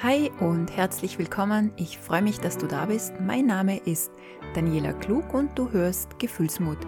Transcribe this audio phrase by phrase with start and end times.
[0.00, 1.72] Hi und herzlich willkommen.
[1.74, 3.14] Ich freue mich, dass du da bist.
[3.20, 4.12] Mein Name ist
[4.54, 6.78] Daniela Klug und du hörst Gefühlsmut.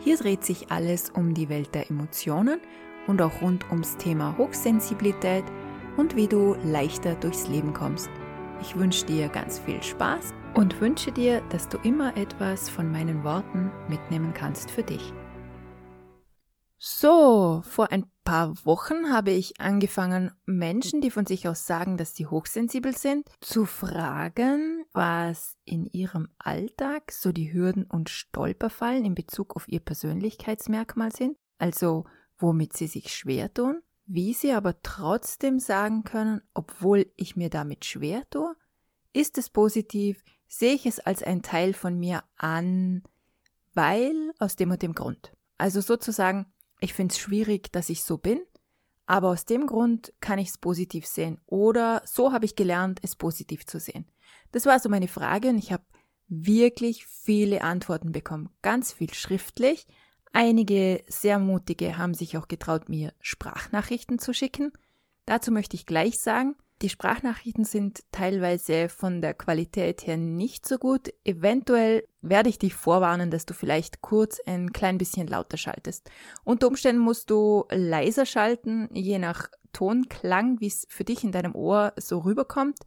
[0.00, 2.58] Hier dreht sich alles um die Welt der Emotionen
[3.06, 5.44] und auch rund ums Thema Hochsensibilität
[5.96, 8.10] und wie du leichter durchs Leben kommst.
[8.60, 13.22] Ich wünsche dir ganz viel Spaß und wünsche dir, dass du immer etwas von meinen
[13.22, 15.12] Worten mitnehmen kannst für dich.
[16.80, 22.14] So, vor ein paar Wochen habe ich angefangen, Menschen, die von sich aus sagen, dass
[22.14, 29.16] sie hochsensibel sind, zu fragen, was in ihrem Alltag so die Hürden und Stolperfallen in
[29.16, 32.04] Bezug auf ihr Persönlichkeitsmerkmal sind, also
[32.38, 37.86] womit sie sich schwer tun, wie sie aber trotzdem sagen können, obwohl ich mir damit
[37.86, 38.54] schwer tue,
[39.12, 43.02] ist es positiv, sehe ich es als ein Teil von mir an,
[43.74, 45.32] weil aus dem und dem Grund.
[45.58, 46.46] Also sozusagen,
[46.80, 48.40] ich finde es schwierig, dass ich so bin,
[49.06, 51.40] aber aus dem Grund kann ich es positiv sehen.
[51.46, 54.06] Oder so habe ich gelernt, es positiv zu sehen.
[54.52, 55.84] Das war also meine Frage und ich habe
[56.28, 58.50] wirklich viele Antworten bekommen.
[58.62, 59.86] Ganz viel schriftlich.
[60.32, 64.72] Einige sehr mutige haben sich auch getraut, mir Sprachnachrichten zu schicken.
[65.24, 70.78] Dazu möchte ich gleich sagen, die Sprachnachrichten sind teilweise von der Qualität her nicht so
[70.78, 71.12] gut.
[71.24, 76.10] Eventuell werde ich dich vorwarnen, dass du vielleicht kurz ein klein bisschen lauter schaltest.
[76.44, 81.54] Unter Umständen musst du leiser schalten, je nach Tonklang, wie es für dich in deinem
[81.54, 82.78] Ohr so rüberkommt,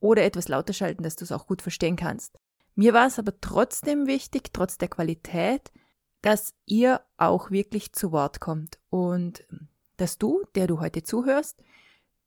[0.00, 2.38] oder etwas lauter schalten, dass du es auch gut verstehen kannst.
[2.74, 5.70] Mir war es aber trotzdem wichtig, trotz der Qualität,
[6.22, 9.46] dass ihr auch wirklich zu Wort kommt und
[9.96, 11.62] dass du, der du heute zuhörst,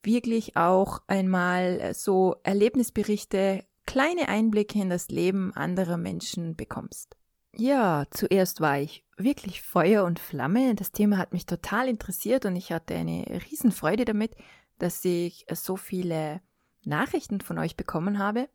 [0.03, 7.15] wirklich auch einmal äh, so Erlebnisberichte, kleine Einblicke in das Leben anderer Menschen bekommst.
[7.55, 10.73] Ja, zuerst war ich wirklich Feuer und Flamme.
[10.75, 14.35] Das Thema hat mich total interessiert und ich hatte eine Riesenfreude damit,
[14.79, 16.42] dass ich so viele
[16.83, 18.49] Nachrichten von euch bekommen habe.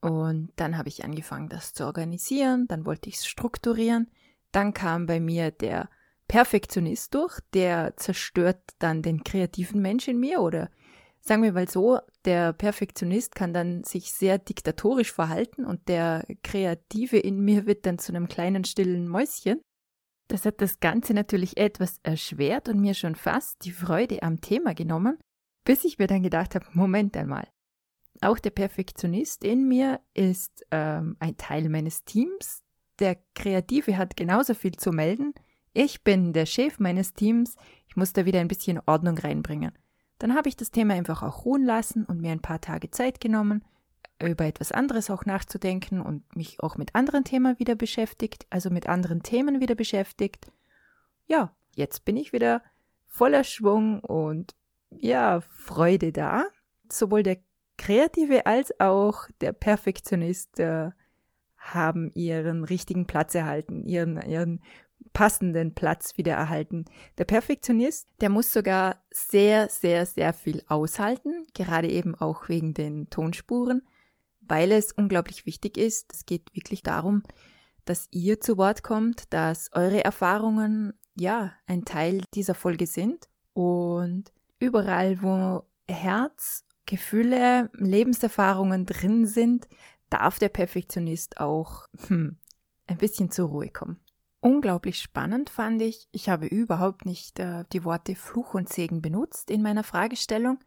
[0.00, 4.10] Und dann habe ich angefangen, das zu organisieren, dann wollte ich es strukturieren.
[4.52, 5.88] Dann kam bei mir der
[6.30, 10.70] Perfektionist durch, der zerstört dann den kreativen Mensch in mir oder
[11.20, 17.18] sagen wir mal so, der Perfektionist kann dann sich sehr diktatorisch verhalten und der Kreative
[17.18, 19.60] in mir wird dann zu einem kleinen stillen Mäuschen.
[20.28, 24.72] Das hat das Ganze natürlich etwas erschwert und mir schon fast die Freude am Thema
[24.72, 25.18] genommen,
[25.64, 27.48] bis ich mir dann gedacht habe, Moment einmal.
[28.20, 32.62] Auch der Perfektionist in mir ist ähm, ein Teil meines Teams.
[33.00, 35.34] Der Kreative hat genauso viel zu melden
[35.72, 39.72] ich bin der Chef meines Teams, ich muss da wieder ein bisschen Ordnung reinbringen.
[40.18, 43.20] Dann habe ich das Thema einfach auch ruhen lassen und mir ein paar Tage Zeit
[43.20, 43.64] genommen,
[44.22, 48.86] über etwas anderes auch nachzudenken und mich auch mit anderen Themen wieder beschäftigt, also mit
[48.86, 50.52] anderen Themen wieder beschäftigt.
[51.26, 52.62] Ja, jetzt bin ich wieder
[53.06, 54.54] voller Schwung und
[54.90, 56.44] ja, Freude da.
[56.90, 57.38] Sowohl der
[57.78, 60.90] Kreative als auch der Perfektionist äh,
[61.56, 64.60] haben ihren richtigen Platz erhalten, ihren, ihren
[65.12, 66.84] passenden Platz wieder erhalten.
[67.18, 73.10] Der Perfektionist, der muss sogar sehr, sehr, sehr viel aushalten, gerade eben auch wegen den
[73.10, 73.82] Tonspuren,
[74.40, 76.12] weil es unglaublich wichtig ist.
[76.12, 77.22] Es geht wirklich darum,
[77.84, 84.32] dass ihr zu Wort kommt, dass eure Erfahrungen ja ein Teil dieser Folge sind und
[84.58, 89.68] überall, wo Herz, Gefühle, Lebenserfahrungen drin sind,
[90.08, 92.36] darf der Perfektionist auch hm,
[92.86, 94.00] ein bisschen zur Ruhe kommen.
[94.40, 99.50] Unglaublich spannend fand ich, ich habe überhaupt nicht äh, die Worte Fluch und Segen benutzt
[99.50, 100.58] in meiner Fragestellung,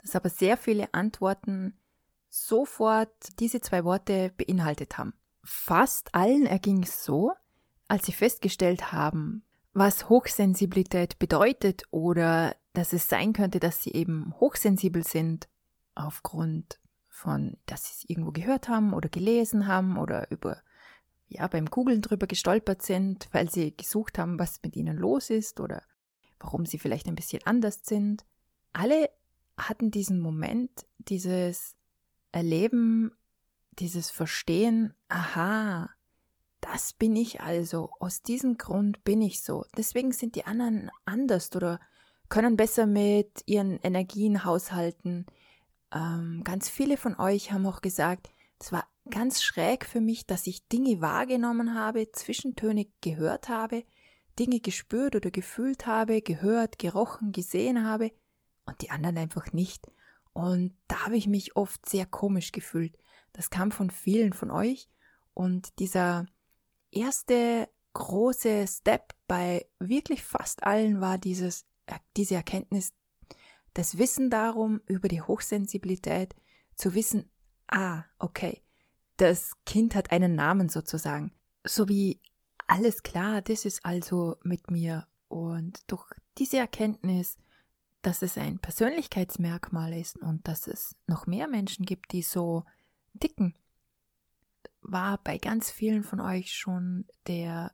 [0.00, 1.74] dass aber sehr viele Antworten
[2.28, 5.14] sofort diese zwei Worte beinhaltet haben.
[5.44, 7.32] Fast allen erging es so,
[7.86, 14.34] als sie festgestellt haben, was Hochsensibilität bedeutet oder dass es sein könnte, dass sie eben
[14.40, 15.48] hochsensibel sind
[15.94, 20.62] aufgrund von, dass sie es irgendwo gehört haben oder gelesen haben oder über
[21.34, 25.60] ja, beim Kugeln drüber gestolpert sind, weil sie gesucht haben, was mit ihnen los ist
[25.60, 25.82] oder
[26.38, 28.24] warum sie vielleicht ein bisschen anders sind.
[28.72, 29.10] Alle
[29.56, 31.76] hatten diesen Moment, dieses
[32.32, 33.12] Erleben,
[33.78, 35.90] dieses Verstehen, aha,
[36.60, 39.64] das bin ich also, aus diesem Grund bin ich so.
[39.76, 41.80] Deswegen sind die anderen anders oder
[42.28, 45.26] können besser mit ihren Energien haushalten.
[45.92, 50.46] Ähm, ganz viele von euch haben auch gesagt, es war ganz schräg für mich, dass
[50.46, 53.84] ich Dinge wahrgenommen habe, Zwischentöne gehört habe,
[54.38, 58.12] Dinge gespürt oder gefühlt habe, gehört, gerochen, gesehen habe
[58.64, 59.90] und die anderen einfach nicht.
[60.32, 62.96] Und da habe ich mich oft sehr komisch gefühlt.
[63.32, 64.88] Das kam von vielen von euch
[65.34, 66.26] und dieser
[66.90, 72.92] erste große Step bei wirklich fast allen war dieses, äh, diese Erkenntnis,
[73.74, 76.34] das Wissen darum, über die Hochsensibilität,
[76.74, 77.30] zu wissen,
[77.68, 78.62] ah, okay,
[79.16, 81.32] das Kind hat einen Namen sozusagen.
[81.64, 82.20] So wie
[82.66, 85.06] alles klar, das ist also mit mir.
[85.28, 87.38] Und durch diese Erkenntnis,
[88.02, 92.64] dass es ein Persönlichkeitsmerkmal ist und dass es noch mehr Menschen gibt, die so
[93.14, 93.54] dicken,
[94.80, 97.72] war bei ganz vielen von euch schon der,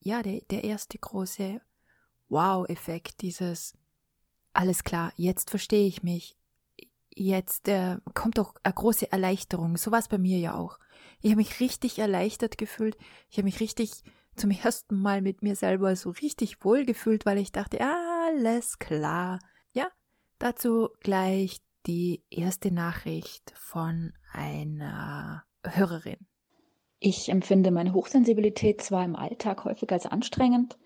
[0.00, 1.60] ja, der, der erste große
[2.28, 3.74] Wow-Effekt, dieses
[4.52, 6.35] alles klar, jetzt verstehe ich mich,
[7.16, 9.76] jetzt äh, kommt doch eine große Erleichterung.
[9.76, 10.78] So war es bei mir ja auch.
[11.20, 12.96] Ich habe mich richtig erleichtert gefühlt.
[13.28, 14.04] Ich habe mich richtig
[14.36, 19.40] zum ersten Mal mit mir selber so richtig wohl gefühlt, weil ich dachte, alles klar.
[19.72, 19.88] Ja,
[20.38, 26.26] dazu gleich die erste Nachricht von einer Hörerin.
[26.98, 30.78] Ich empfinde meine Hochsensibilität zwar im Alltag häufig als anstrengend,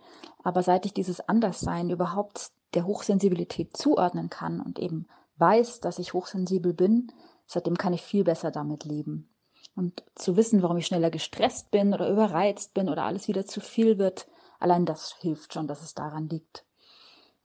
[0.43, 5.07] aber seit ich dieses Anderssein überhaupt der Hochsensibilität zuordnen kann und eben
[5.41, 7.13] weiß, dass ich hochsensibel bin,
[7.47, 9.29] seitdem kann ich viel besser damit leben.
[9.75, 13.61] Und zu wissen, warum ich schneller gestresst bin oder überreizt bin oder alles wieder zu
[13.61, 14.27] viel wird,
[14.59, 16.65] allein das hilft schon, dass es daran liegt.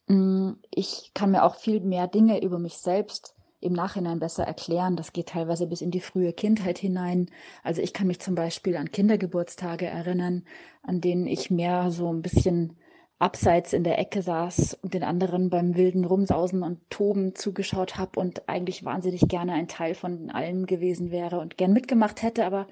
[0.07, 4.95] Mm, ich kann mir auch viel mehr Dinge über mich selbst im Nachhinein besser erklären.
[4.95, 7.31] Das geht teilweise bis in die frühe Kindheit hinein.
[7.63, 10.45] Also ich kann mich zum Beispiel an Kindergeburtstage erinnern,
[10.83, 12.77] an denen ich mehr so ein bisschen
[13.17, 18.19] abseits in der Ecke saß und den anderen beim wilden Rumsausen und Toben zugeschaut habe
[18.19, 22.67] und eigentlich wahnsinnig gerne ein Teil von allem gewesen wäre und gern mitgemacht hätte, aber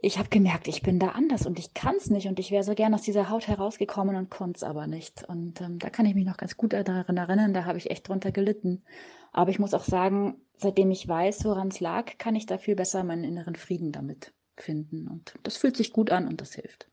[0.00, 2.62] ich habe gemerkt, ich bin da anders und ich kann es nicht und ich wäre
[2.62, 5.24] so gern aus dieser Haut herausgekommen und konnte es aber nicht.
[5.28, 8.08] Und ähm, da kann ich mich noch ganz gut daran erinnern, da habe ich echt
[8.08, 8.84] drunter gelitten.
[9.32, 12.76] Aber ich muss auch sagen, seitdem ich weiß, woran es lag, kann ich da viel
[12.76, 15.08] besser meinen inneren Frieden damit finden.
[15.08, 16.88] Und das fühlt sich gut an und das hilft.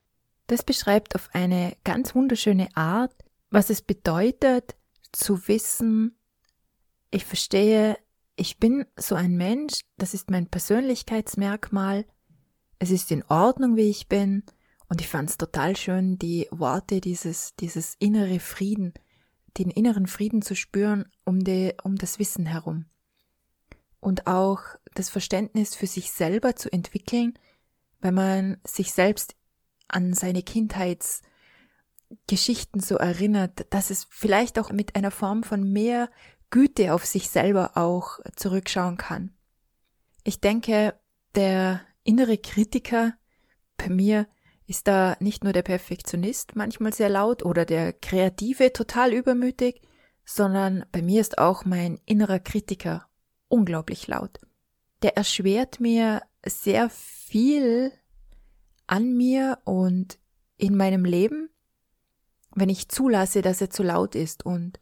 [0.48, 3.14] Das beschreibt auf eine ganz wunderschöne Art,
[3.50, 4.76] was es bedeutet,
[5.12, 6.18] zu wissen,
[7.10, 7.98] ich verstehe,
[8.36, 12.06] ich bin so ein Mensch, das ist mein Persönlichkeitsmerkmal,
[12.80, 14.44] es ist in Ordnung, wie ich bin,
[14.88, 18.94] und ich fand es total schön, die Worte dieses, dieses innere Frieden,
[19.58, 22.86] den inneren Frieden zu spüren um, die, um das Wissen herum.
[24.00, 24.60] Und auch
[24.94, 27.40] das Verständnis für sich selber zu entwickeln,
[28.02, 29.36] wenn man sich selbst
[29.88, 36.10] an seine Kindheitsgeschichten so erinnert, dass es vielleicht auch mit einer Form von mehr
[36.50, 39.32] Güte auf sich selber auch zurückschauen kann.
[40.24, 40.96] Ich denke,
[41.36, 43.14] der innere Kritiker
[43.78, 44.28] bei mir
[44.68, 49.82] ist da nicht nur der Perfektionist manchmal sehr laut oder der Kreative total übermütig,
[50.26, 53.08] sondern bei mir ist auch mein innerer Kritiker
[53.48, 54.40] unglaublich laut.
[55.04, 57.92] Der erschwert mir sehr viel
[58.88, 60.20] an mir und
[60.58, 61.50] in meinem Leben,
[62.56, 64.46] wenn ich zulasse, dass er zu laut ist.
[64.46, 64.80] Und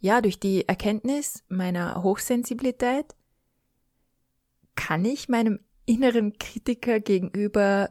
[0.00, 3.14] ja, durch die Erkenntnis meiner Hochsensibilität
[4.74, 7.90] kann ich meinem inneren Kritiker gegenüber,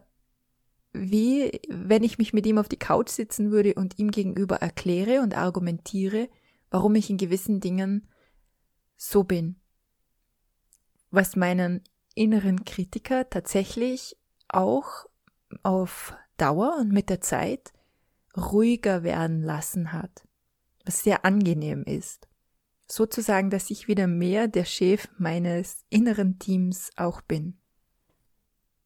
[0.93, 5.21] wie wenn ich mich mit ihm auf die Couch sitzen würde und ihm gegenüber erkläre
[5.21, 6.29] und argumentiere,
[6.69, 8.07] warum ich in gewissen Dingen
[8.97, 9.57] so bin.
[11.11, 11.83] Was meinen
[12.15, 14.17] inneren Kritiker tatsächlich
[14.49, 15.05] auch
[15.63, 17.71] auf Dauer und mit der Zeit
[18.35, 20.23] ruhiger werden lassen hat,
[20.85, 22.27] was sehr angenehm ist.
[22.87, 27.57] Sozusagen, dass ich wieder mehr der Chef meines inneren Teams auch bin.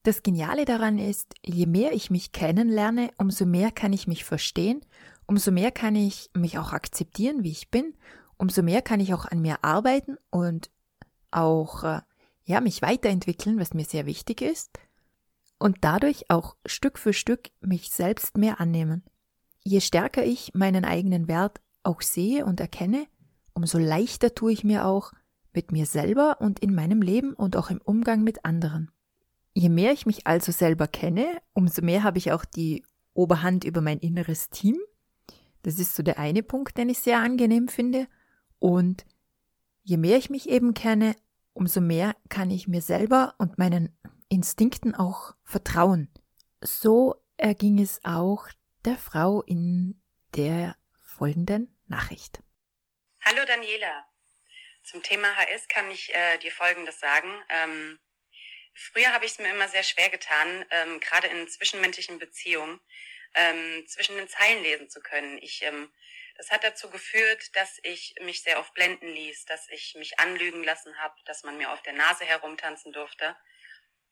[0.04, 4.82] Das Geniale daran ist, je mehr ich mich kennenlerne, umso mehr kann ich mich verstehen,
[5.25, 7.96] umso mehr kann ich mich auch akzeptieren, wie ich bin,
[8.38, 10.70] umso mehr kann ich auch an mir arbeiten und
[11.32, 12.01] auch äh,
[12.44, 14.78] ja mich weiterentwickeln, was mir sehr wichtig ist
[15.60, 19.04] und dadurch auch Stück für Stück mich selbst mehr annehmen.
[19.64, 23.08] Je stärker ich meinen eigenen Wert auch sehe und erkenne,
[23.54, 25.12] umso leichter tue ich mir auch
[25.54, 28.92] mit mir selber und in meinem Leben und auch im Umgang mit anderen.
[29.54, 32.84] Je mehr ich mich also selber kenne, umso mehr habe ich auch die
[33.14, 34.78] Oberhand über mein inneres Team.
[35.64, 38.08] Das ist so der eine Punkt, den ich sehr angenehm finde.
[38.60, 39.06] Und
[39.84, 41.16] je mehr ich mich eben kenne,
[41.54, 43.90] umso mehr kann ich mir selber und meinen
[44.29, 46.12] Instinkten auch vertrauen.
[46.62, 48.48] So erging es auch
[48.84, 50.01] der Frau in
[50.36, 52.39] der folgenden Nachricht.
[53.24, 54.08] Hallo Daniela.
[54.84, 57.29] Zum Thema HS kann ich äh, dir Folgendes sagen.
[57.50, 58.00] Ähm,
[58.74, 62.79] früher habe ich es mir immer sehr schwer getan, ähm, gerade in zwischenmenschlichen Beziehungen
[63.36, 65.38] ähm, zwischen den Zeilen lesen zu können.
[65.39, 65.91] Ich, ähm,
[66.38, 70.63] das hat dazu geführt, dass ich mich sehr oft blenden ließ, dass ich mich anlügen
[70.63, 73.36] lassen habe, dass man mir auf der Nase herumtanzen durfte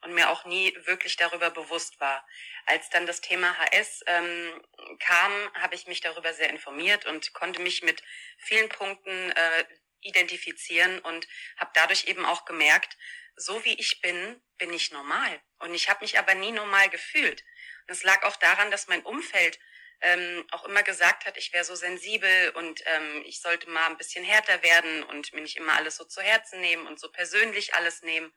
[0.04, 2.26] und mir auch nie wirklich darüber bewusst war.
[2.66, 4.62] Als dann das Thema HS ähm,
[5.00, 8.04] kam, habe ich mich darüber sehr informiert und konnte mich mit
[8.38, 9.66] vielen Punkten, äh,
[10.06, 12.98] identifizieren und habe dadurch eben auch gemerkt,
[13.36, 15.42] so wie ich bin, bin ich normal.
[15.60, 17.44] Und ich habe mich aber nie normal gefühlt.
[17.88, 19.60] Und es lag auch daran, dass mein Umfeld
[20.02, 23.98] ähm, auch immer gesagt hat, ich wäre so sensibel und ähm, ich sollte mal ein
[23.98, 27.74] bisschen härter werden und mir nicht immer alles so zu Herzen nehmen und so persönlich
[27.74, 28.32] alles nehmen.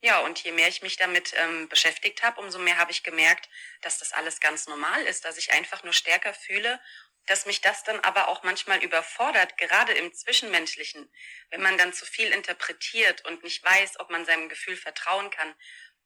[0.00, 3.48] Ja, und je mehr ich mich damit ähm, beschäftigt habe, umso mehr habe ich gemerkt,
[3.80, 6.78] dass das alles ganz normal ist, dass ich einfach nur stärker fühle,
[7.26, 11.10] dass mich das dann aber auch manchmal überfordert, gerade im Zwischenmenschlichen,
[11.50, 15.54] wenn man dann zu viel interpretiert und nicht weiß, ob man seinem Gefühl vertrauen kann.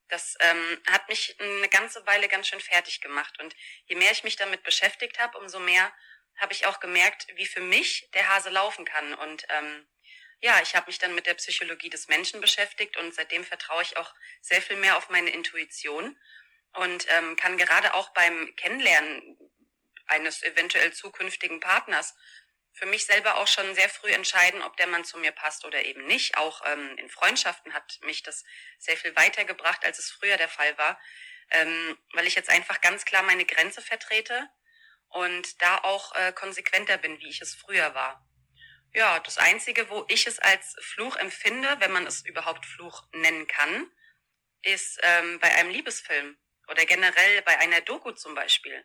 [0.07, 3.39] Das ähm, hat mich eine ganze Weile ganz schön fertig gemacht.
[3.39, 3.55] Und
[3.85, 5.93] je mehr ich mich damit beschäftigt habe, umso mehr
[6.37, 9.13] habe ich auch gemerkt, wie für mich der Hase laufen kann.
[9.13, 9.87] Und ähm,
[10.41, 13.97] ja, ich habe mich dann mit der Psychologie des Menschen beschäftigt und seitdem vertraue ich
[13.97, 16.17] auch sehr viel mehr auf meine Intuition
[16.73, 19.37] und ähm, kann gerade auch beim Kennenlernen
[20.05, 22.15] eines eventuell zukünftigen Partners
[22.73, 25.83] für mich selber auch schon sehr früh entscheiden, ob der Mann zu mir passt oder
[25.83, 26.37] eben nicht.
[26.37, 28.45] Auch ähm, in Freundschaften hat mich das
[28.77, 30.99] sehr viel weitergebracht, als es früher der Fall war,
[31.51, 34.49] ähm, weil ich jetzt einfach ganz klar meine Grenze vertrete
[35.09, 38.25] und da auch äh, konsequenter bin, wie ich es früher war.
[38.93, 43.47] Ja, das Einzige, wo ich es als Fluch empfinde, wenn man es überhaupt Fluch nennen
[43.47, 43.91] kann,
[44.63, 48.83] ist ähm, bei einem Liebesfilm oder generell bei einer Doku zum Beispiel.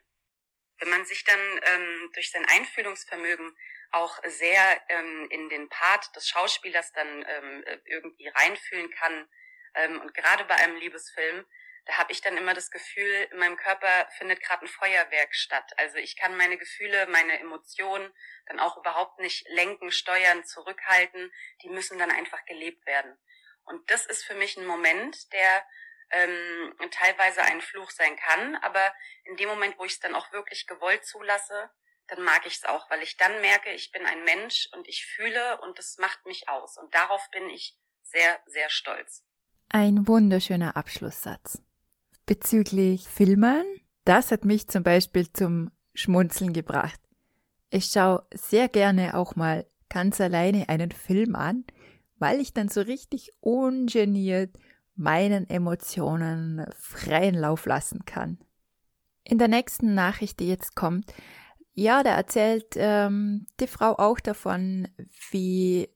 [0.78, 3.56] Wenn man sich dann ähm, durch sein Einfühlungsvermögen
[3.92, 9.28] auch sehr ähm, in den Part des Schauspielers dann ähm, irgendwie reinfühlen kann
[9.74, 11.46] ähm, und gerade bei einem Liebesfilm,
[11.86, 15.70] da habe ich dann immer das Gefühl, in meinem Körper findet gerade ein Feuerwerk statt.
[15.76, 18.10] Also ich kann meine Gefühle, meine Emotionen
[18.46, 21.30] dann auch überhaupt nicht lenken, steuern, zurückhalten.
[21.62, 23.16] Die müssen dann einfach gelebt werden.
[23.64, 25.66] Und das ist für mich ein Moment, der
[26.10, 30.32] ähm, teilweise ein Fluch sein kann, aber in dem Moment, wo ich es dann auch
[30.32, 31.70] wirklich gewollt zulasse,
[32.08, 35.06] dann mag ich es auch, weil ich dann merke, ich bin ein Mensch und ich
[35.06, 36.76] fühle und das macht mich aus.
[36.76, 39.24] Und darauf bin ich sehr, sehr stolz.
[39.70, 41.62] Ein wunderschöner Abschlusssatz.
[42.26, 43.64] Bezüglich Filmen,
[44.06, 46.98] das hat mich zum Beispiel zum Schmunzeln gebracht.
[47.68, 51.64] Ich schaue sehr gerne auch mal ganz alleine einen Film an,
[52.18, 54.56] weil ich dann so richtig ungeniert
[54.94, 58.38] meinen Emotionen freien Lauf lassen kann.
[59.22, 61.12] In der nächsten Nachricht, die jetzt kommt,
[61.74, 64.88] ja, da erzählt ähm, die Frau auch davon,
[65.30, 65.90] wie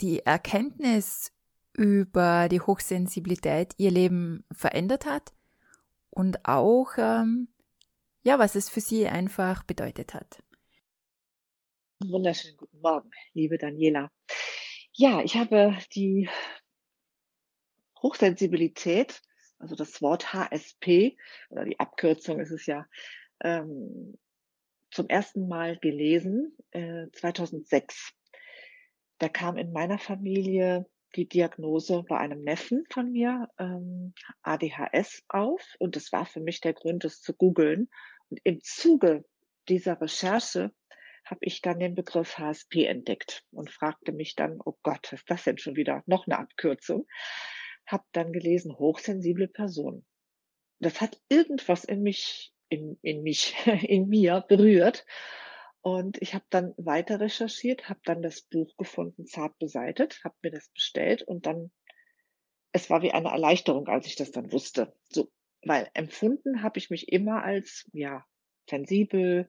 [0.00, 1.30] die Erkenntnis
[1.72, 5.32] über die Hochsensibilität ihr Leben verändert hat
[6.12, 7.48] und auch, ähm,
[8.22, 10.42] ja, was es für sie einfach bedeutet hat.
[12.00, 14.10] Wunderschönen guten Morgen, liebe Daniela.
[14.92, 16.28] Ja, ich habe die
[18.02, 19.22] Hochsensibilität,
[19.58, 21.16] also das Wort HSP
[21.50, 22.86] oder die Abkürzung ist es ja,
[23.42, 24.18] ähm,
[24.90, 28.12] zum ersten Mal gelesen, äh, 2006.
[29.18, 35.76] Da kam in meiner Familie die Diagnose bei einem Neffen von mir, ähm, ADHS, auf.
[35.78, 37.88] Und das war für mich der Grund, das zu googeln.
[38.30, 39.24] Und im Zuge
[39.68, 40.72] dieser Recherche
[41.24, 45.30] habe ich dann den Begriff HSP entdeckt und fragte mich dann, oh Gott, was ist
[45.30, 46.02] das denn schon wieder?
[46.06, 47.06] Noch eine Abkürzung
[47.86, 50.04] habe dann gelesen, hochsensible Person.
[50.80, 55.04] Das hat irgendwas in mich, in, in mich, in mir berührt.
[55.82, 60.52] Und ich habe dann weiter recherchiert, habe dann das Buch gefunden, zart beseitet, habe mir
[60.52, 61.72] das bestellt und dann,
[62.72, 64.94] es war wie eine Erleichterung, als ich das dann wusste.
[65.10, 65.30] So,
[65.64, 68.24] weil empfunden habe ich mich immer als, ja,
[68.70, 69.48] sensibel,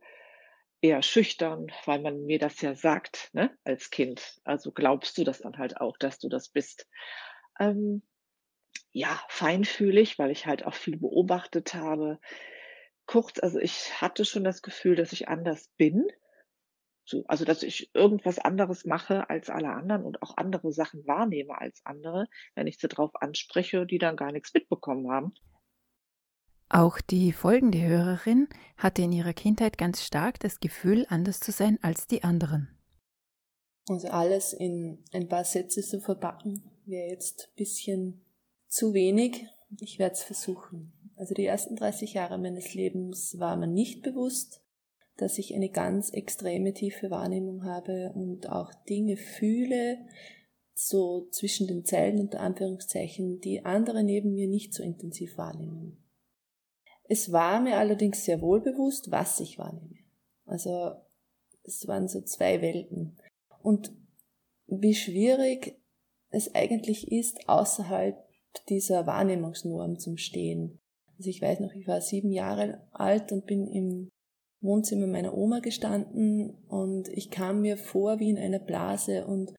[0.81, 4.41] eher schüchtern, weil man mir das ja sagt, ne, als Kind.
[4.43, 6.87] Also glaubst du das dann halt auch, dass du das bist.
[7.59, 8.01] Ähm,
[8.91, 12.19] ja, feinfühlig, weil ich halt auch viel beobachtet habe.
[13.05, 16.07] Kurz, also ich hatte schon das Gefühl, dass ich anders bin.
[17.05, 21.59] So, also dass ich irgendwas anderes mache als alle anderen und auch andere Sachen wahrnehme
[21.59, 25.33] als andere, wenn ich sie drauf anspreche, die dann gar nichts mitbekommen haben.
[26.69, 31.77] Auch die folgende Hörerin hatte in ihrer Kindheit ganz stark das Gefühl, anders zu sein
[31.81, 32.69] als die anderen.
[33.89, 38.25] Also alles in ein paar Sätze zu verpacken, wäre jetzt ein bisschen
[38.67, 39.45] zu wenig.
[39.81, 40.93] Ich werde es versuchen.
[41.15, 44.62] Also die ersten 30 Jahre meines Lebens war mir nicht bewusst,
[45.17, 49.99] dass ich eine ganz extreme tiefe Wahrnehmung habe und auch Dinge fühle,
[50.73, 56.03] so zwischen den Zeilen unter Anführungszeichen, die andere neben mir nicht so intensiv wahrnehmen.
[57.03, 59.97] Es war mir allerdings sehr wohl bewusst, was ich wahrnehme.
[60.45, 60.93] Also
[61.63, 63.17] es waren so zwei Welten.
[63.61, 63.93] Und
[64.67, 65.79] wie schwierig
[66.29, 68.17] es eigentlich ist, außerhalb
[68.69, 70.79] dieser Wahrnehmungsnorm zum Stehen.
[71.17, 74.09] Also ich weiß noch, ich war sieben Jahre alt und bin im
[74.63, 79.53] Wohnzimmer meiner Oma gestanden und ich kam mir vor wie in einer Blase und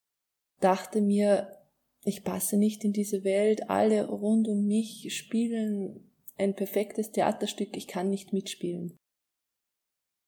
[0.61, 1.59] dachte mir,
[2.05, 7.87] ich passe nicht in diese Welt, alle rund um mich spielen ein perfektes Theaterstück, ich
[7.87, 8.97] kann nicht mitspielen.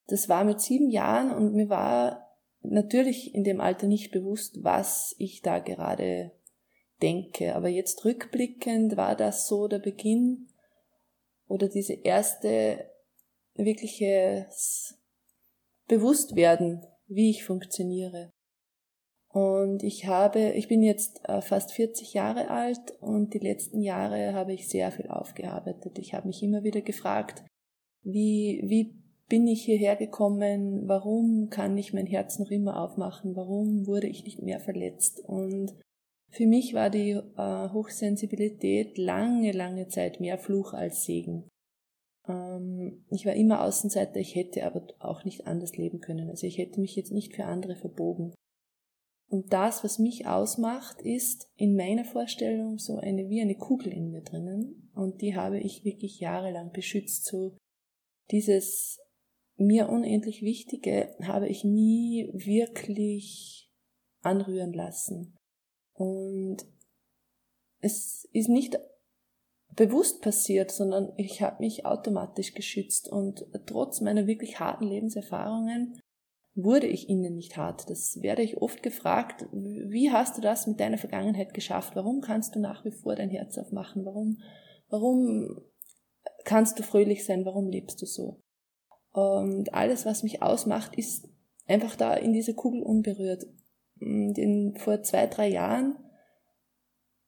[0.07, 5.15] Das war mit sieben Jahren und mir war natürlich in dem Alter nicht bewusst, was
[5.19, 6.33] ich da gerade
[7.03, 7.55] denke.
[7.57, 10.49] Aber jetzt rückblickend war das so der Beginn
[11.49, 12.91] oder diese erste
[13.59, 14.47] wirkliche
[15.89, 18.31] Bewusstwerden, wie ich funktioniere.
[19.29, 24.33] Und ich habe, ich bin jetzt äh, fast 40 Jahre alt und die letzten Jahre
[24.33, 25.99] habe ich sehr viel aufgearbeitet.
[25.99, 27.45] Ich habe mich immer wieder gefragt,
[28.03, 28.95] wie, wie
[29.29, 30.89] bin ich hierher gekommen?
[30.89, 33.37] Warum kann ich mein Herz noch immer aufmachen?
[33.37, 35.21] Warum wurde ich nicht mehr verletzt?
[35.21, 35.75] Und
[36.31, 41.49] für mich war die äh, Hochsensibilität lange, lange Zeit mehr Fluch als Segen.
[42.29, 46.29] Ähm, ich war immer Außenseiter, ich hätte aber auch nicht anders leben können.
[46.31, 48.35] Also ich hätte mich jetzt nicht für andere verbogen.
[49.29, 54.11] Und das, was mich ausmacht, ist in meiner Vorstellung so eine, wie eine Kugel in
[54.11, 54.91] mir drinnen.
[54.95, 57.27] Und die habe ich wirklich jahrelang beschützt.
[57.27, 57.57] So
[58.31, 59.01] dieses
[59.57, 63.69] mir unendlich Wichtige habe ich nie wirklich
[64.23, 65.37] anrühren lassen.
[65.95, 66.59] Und
[67.81, 68.79] es ist nicht
[69.77, 73.09] bewusst passiert, sondern ich habe mich automatisch geschützt.
[73.09, 76.01] Und trotz meiner wirklich harten Lebenserfahrungen
[76.55, 77.89] wurde ich ihnen nicht hart.
[77.91, 79.47] Das werde ich oft gefragt.
[79.53, 81.95] Wie hast du das mit deiner Vergangenheit geschafft?
[81.95, 84.07] Warum kannst du nach wie vor dein Herz aufmachen?
[84.07, 84.39] Warum,
[84.89, 85.61] warum
[86.45, 87.45] kannst du fröhlich sein?
[87.45, 88.41] Warum lebst du so?
[89.13, 91.29] Und alles, was mich ausmacht, ist
[91.67, 93.45] einfach da in dieser Kugel unberührt.
[93.99, 95.97] In, vor zwei, drei Jahren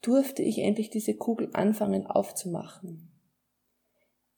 [0.02, 3.12] durfte ich endlich diese Kugel anfangen aufzumachen.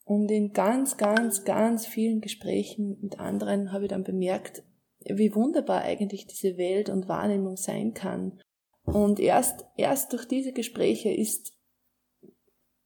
[0.05, 4.65] Und in ganz, ganz, ganz vielen Gesprächen mit anderen habe ich dann bemerkt,
[5.05, 8.41] wie wunderbar eigentlich diese Welt und Wahrnehmung sein kann.
[8.85, 11.53] Und erst, erst durch diese Gespräche ist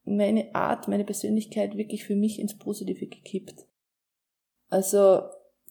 [0.04, 3.66] meine Art, meine Persönlichkeit wirklich für mich ins Positive gekippt.
[4.68, 5.22] Also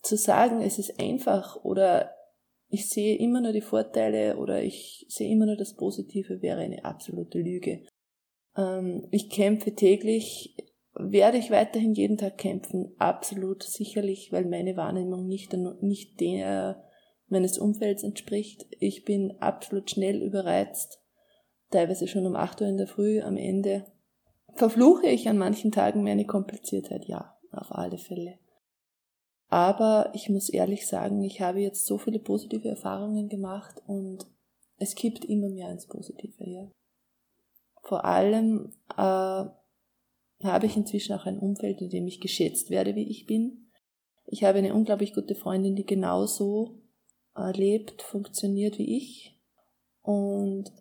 [0.02, 2.16] zu sagen, es ist einfach oder
[2.74, 6.84] ich sehe immer nur die Vorteile oder ich sehe immer nur das Positive, wäre eine
[6.84, 7.84] absolute Lüge.
[8.58, 10.56] Ähm, ich kämpfe täglich
[10.96, 16.84] werde ich weiterhin jeden Tag kämpfen, absolut sicherlich, weil meine Wahrnehmung nicht, nicht der
[17.28, 18.68] meines Umfelds entspricht.
[18.80, 21.02] Ich bin absolut schnell überreizt,
[21.72, 23.86] teilweise schon um 8 Uhr in der Früh am Ende.
[24.54, 27.06] Verfluche ich an manchen Tagen meine Kompliziertheit?
[27.06, 28.38] Ja, auf alle Fälle.
[29.54, 34.26] Aber ich muss ehrlich sagen, ich habe jetzt so viele positive Erfahrungen gemacht und
[34.78, 36.72] es kippt immer mehr ins Positive, ja.
[37.84, 43.08] Vor allem äh, habe ich inzwischen auch ein Umfeld, in dem ich geschätzt werde, wie
[43.08, 43.70] ich bin.
[44.26, 46.82] Ich habe eine unglaublich gute Freundin, die genauso
[47.36, 49.40] lebt, funktioniert wie ich.
[50.02, 50.74] Und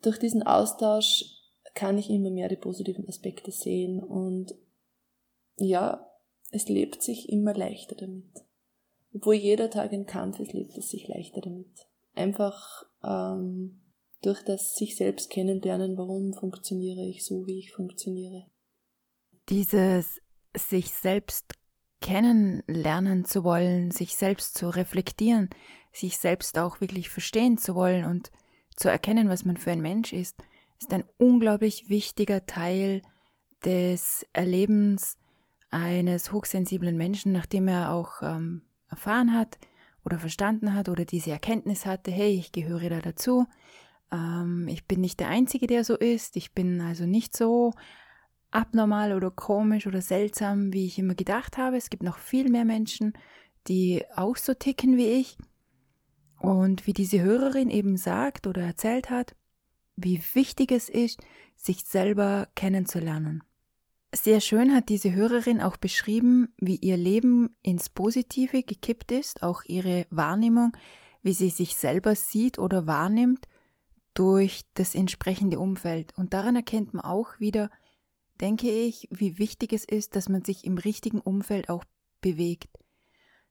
[0.00, 1.26] durch diesen Austausch
[1.74, 4.54] kann ich immer mehr die positiven Aspekte sehen und
[5.58, 6.10] ja,
[6.50, 8.44] es lebt sich immer leichter damit.
[9.14, 11.86] Obwohl jeder Tag ein Kampf ist, lebt es sich leichter damit.
[12.14, 13.80] Einfach ähm,
[14.22, 18.46] durch das sich selbst kennenlernen, warum funktioniere ich so, wie ich funktioniere.
[19.48, 20.20] Dieses
[20.56, 21.54] sich selbst
[22.00, 25.50] kennenlernen zu wollen, sich selbst zu reflektieren,
[25.92, 28.30] sich selbst auch wirklich verstehen zu wollen und
[28.76, 30.36] zu erkennen, was man für ein Mensch ist,
[30.80, 33.02] ist ein unglaublich wichtiger Teil
[33.64, 35.16] des Erlebens
[35.76, 39.58] eines hochsensiblen Menschen, nachdem er auch ähm, erfahren hat
[40.04, 43.46] oder verstanden hat oder diese Erkenntnis hatte, hey, ich gehöre da dazu,
[44.12, 47.72] ähm, ich bin nicht der Einzige, der so ist, ich bin also nicht so
[48.50, 51.76] abnormal oder komisch oder seltsam, wie ich immer gedacht habe.
[51.76, 53.12] Es gibt noch viel mehr Menschen,
[53.68, 55.36] die auch so ticken wie ich.
[56.38, 59.34] Und wie diese Hörerin eben sagt oder erzählt hat,
[59.96, 61.20] wie wichtig es ist,
[61.56, 63.42] sich selber kennenzulernen.
[64.14, 69.62] Sehr schön hat diese Hörerin auch beschrieben, wie ihr Leben ins Positive gekippt ist, auch
[69.64, 70.72] ihre Wahrnehmung,
[71.22, 73.46] wie sie sich selber sieht oder wahrnimmt
[74.14, 76.16] durch das entsprechende Umfeld.
[76.16, 77.70] Und daran erkennt man auch wieder,
[78.40, 81.84] denke ich, wie wichtig es ist, dass man sich im richtigen Umfeld auch
[82.20, 82.78] bewegt.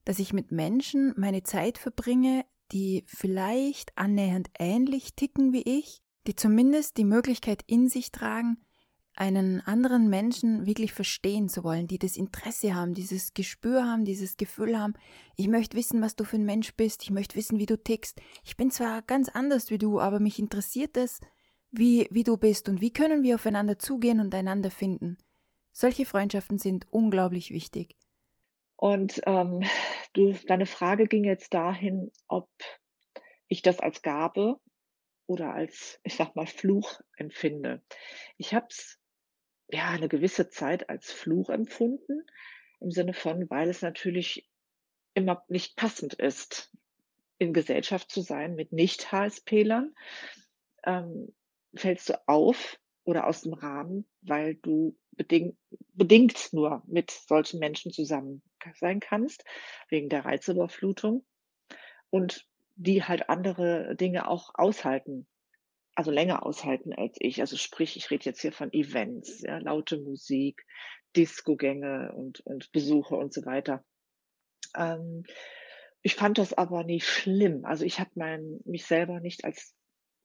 [0.05, 6.35] Dass ich mit Menschen meine Zeit verbringe, die vielleicht annähernd ähnlich ticken wie ich, die
[6.35, 8.57] zumindest die Möglichkeit in sich tragen,
[9.15, 14.37] einen anderen Menschen wirklich verstehen zu wollen, die das Interesse haben, dieses Gespür haben, dieses
[14.37, 14.93] Gefühl haben,
[15.37, 18.21] ich möchte wissen, was du für ein Mensch bist, ich möchte wissen, wie du tickst.
[18.43, 21.21] Ich bin zwar ganz anders wie du, aber mich interessiert es,
[21.71, 25.17] wie, wie du bist und wie können wir aufeinander zugehen und einander finden.
[25.71, 27.97] Solche Freundschaften sind unglaublich wichtig.
[28.77, 29.63] Und ähm,
[30.13, 32.49] du, deine Frage ging jetzt dahin, ob
[33.47, 34.59] ich das als Gabe
[35.27, 37.81] oder als, ich sag mal, Fluch empfinde.
[38.37, 38.99] Ich habe es
[39.69, 42.25] ja eine gewisse Zeit als Fluch empfunden,
[42.79, 44.49] im Sinne von, weil es natürlich
[45.13, 46.71] immer nicht passend ist,
[47.37, 49.93] in Gesellschaft zu sein mit Nicht-HSPlern.
[50.83, 51.33] Ähm,
[51.73, 55.57] fällst du auf oder aus dem Rahmen, weil du bedingt,
[55.93, 58.41] bedingt nur mit solchen Menschen zusammen
[58.79, 59.43] sein kannst,
[59.89, 61.25] wegen der Reizüberflutung.
[62.09, 65.27] Und die halt andere Dinge auch aushalten,
[65.95, 67.41] also länger aushalten als ich.
[67.41, 70.65] Also sprich, ich rede jetzt hier von Events, ja, laute Musik,
[71.15, 73.83] Discogänge und, und Besuche und so weiter.
[74.75, 75.23] Ähm,
[76.01, 77.65] ich fand das aber nicht schlimm.
[77.65, 79.73] Also ich habe mein, mich selber nicht als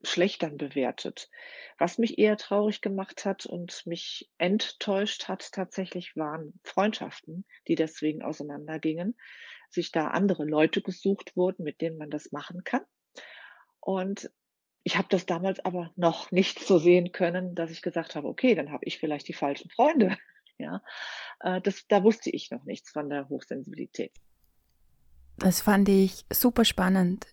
[0.02, 1.30] schlechtern bewertet.
[1.78, 8.22] Was mich eher traurig gemacht hat und mich enttäuscht hat tatsächlich waren Freundschaften, die deswegen
[8.22, 9.16] auseinandergingen,
[9.68, 12.82] sich da andere Leute gesucht wurden, mit denen man das machen kann.
[13.78, 14.30] Und
[14.82, 18.54] ich habe das damals aber noch nicht so sehen können, dass ich gesagt habe, okay,
[18.54, 20.16] dann habe ich vielleicht die falschen Freunde.
[20.58, 20.82] Ja,
[21.40, 24.12] äh, das, da wusste ich noch nichts von der Hochsensibilität.
[25.38, 27.28] Das fand ich super spannend.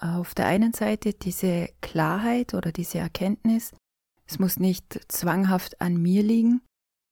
[0.00, 3.70] Auf der einen Seite diese Klarheit oder diese Erkenntnis,
[4.26, 6.62] es muss nicht zwanghaft an mir liegen,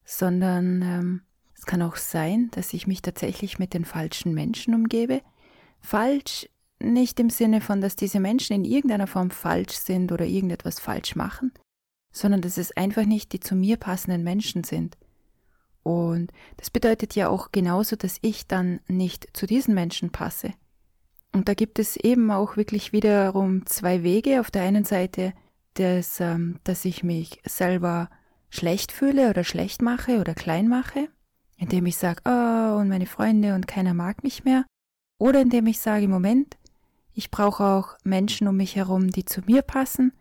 [0.04, 1.22] sondern ähm,
[1.54, 5.22] es kann auch sein, dass ich mich tatsächlich mit den falschen Menschen umgebe.
[5.80, 6.48] Falsch
[6.82, 11.16] nicht im Sinne von, dass diese Menschen in irgendeiner Form falsch sind oder irgendetwas falsch
[11.16, 11.52] machen,
[12.12, 14.96] sondern dass es einfach nicht die zu mir passenden Menschen sind.
[15.82, 20.52] Und das bedeutet ja auch genauso, dass ich dann nicht zu diesen Menschen passe.
[21.32, 24.40] Und da gibt es eben auch wirklich wiederum zwei Wege.
[24.40, 25.32] Auf der einen Seite,
[25.74, 28.10] das, ähm, dass ich mich selber
[28.50, 31.08] schlecht fühle oder schlecht mache oder klein mache
[31.62, 34.66] indem ich sage, oh, und meine Freunde und keiner mag mich mehr.
[35.18, 36.56] Oder indem ich sage, Moment,
[37.14, 40.12] ich brauche auch Menschen um mich herum, die zu mir passen.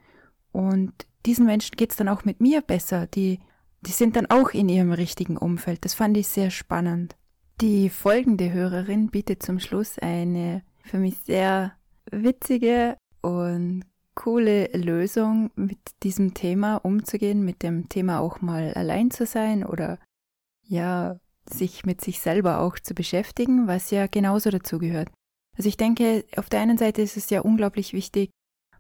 [0.52, 0.94] Und
[1.26, 3.08] diesen Menschen geht es dann auch mit mir besser.
[3.08, 3.40] Die,
[3.82, 5.86] die sind dann auch in ihrem richtigen Umfeld.
[5.86, 7.16] Das fand ich sehr spannend.
[7.62, 11.74] Die folgende Hörerin bietet zum Schluss eine für mich sehr
[12.12, 13.84] witzige und
[14.16, 20.00] coole Lösung, mit diesem Thema umzugehen, mit dem Thema auch mal allein zu sein oder
[20.64, 25.10] ja, sich mit sich selber auch zu beschäftigen, was ja genauso dazu gehört.
[25.62, 28.32] Also ich denke, auf der einen Seite ist es ja unglaublich wichtig,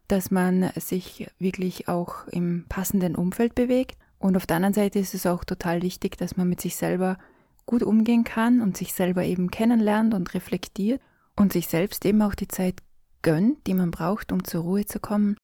[0.07, 3.99] dass man sich wirklich auch im passenden Umfeld bewegt.
[4.17, 7.19] Und auf der anderen Seite ist es auch total wichtig, dass man mit sich selber
[7.67, 10.99] gut umgehen kann und sich selber eben kennenlernt und reflektiert
[11.35, 12.81] und sich selbst eben auch die Zeit
[13.21, 15.37] gönnt, die man braucht, um zur Ruhe zu kommen.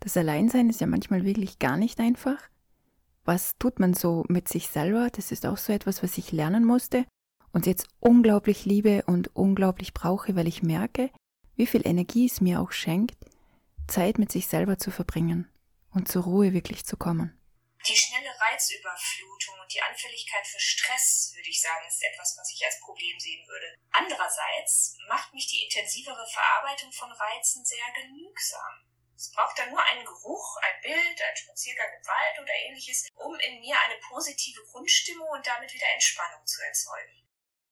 [0.00, 2.38] Das Alleinsein ist ja manchmal wirklich gar nicht einfach
[3.26, 5.08] was tut man so mit sich selber?
[5.10, 7.06] Das ist auch so etwas, was ich lernen musste
[7.54, 11.10] und jetzt unglaublich liebe und unglaublich brauche, weil ich merke,
[11.54, 13.16] wie viel Energie es mir auch schenkt,
[13.86, 15.48] Zeit mit sich selber zu verbringen
[15.94, 17.38] und zur Ruhe wirklich zu kommen.
[17.86, 22.64] Die schnelle Reizüberflutung und die Anfälligkeit für Stress, würde ich sagen, ist etwas, was ich
[22.64, 23.76] als Problem sehen würde.
[23.92, 28.82] Andererseits macht mich die intensivere Verarbeitung von Reizen sehr genügsam.
[29.14, 33.38] Es braucht dann nur einen Geruch, ein Bild, ein Spaziergang im Wald oder ähnliches, um
[33.38, 37.23] in mir eine positive Grundstimmung und damit wieder Entspannung zu erzeugen.